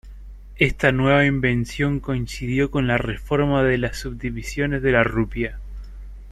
Esta 0.57 0.91
nueva 0.91 1.25
invención 1.25 1.99
coincidió 1.99 2.71
con 2.71 2.87
la 2.87 2.97
reforma 2.97 3.61
de 3.63 3.77
las 3.77 3.97
subdivisiones 3.99 4.81
de 4.81 4.91
la 4.93 5.03
rupia. 5.03 5.59